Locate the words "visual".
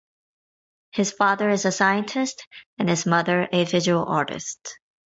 3.65-4.03